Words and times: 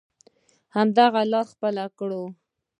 همدغه 0.75 1.21
لاره 1.31 1.49
خپله 1.51 1.85
کړو. 1.97 2.23